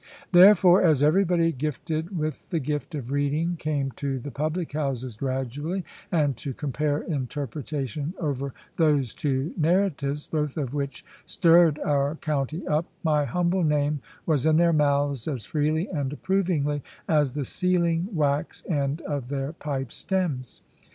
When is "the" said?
2.49-2.59, 4.17-4.31, 17.35-17.45